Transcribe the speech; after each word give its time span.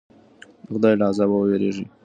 د 0.65 0.67
خدای 0.73 0.93
له 0.99 1.05
عذابه 1.09 1.35
وویریږئ. 1.37 1.85